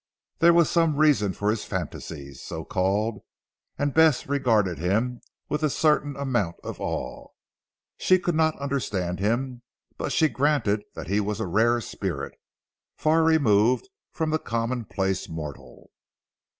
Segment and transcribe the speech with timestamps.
[0.39, 3.21] There was some reason for his fantasies so called:
[3.77, 7.27] and Bess regarded him with a certain amount of awe.
[7.97, 9.61] She could not understand him;
[9.99, 12.33] but she granted that he was a rare spirit,
[12.97, 15.91] far removed from the common place mortal.